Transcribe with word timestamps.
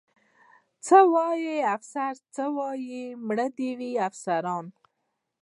څه 0.85 0.97
وایي؟ 1.13 1.55
افسر 1.75 2.13
څه 2.35 2.43
وایي؟ 2.57 3.03
مړه 3.27 3.47
دې 3.57 3.69
وي 3.79 3.91
افسران. 4.07 4.65